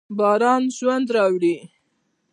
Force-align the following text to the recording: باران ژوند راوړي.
باران 0.17 0.63
ژوند 0.77 1.07
راوړي. 1.15 1.55